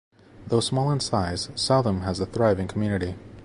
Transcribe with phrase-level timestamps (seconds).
[0.47, 3.17] Though small in size, Southam has a thriving community.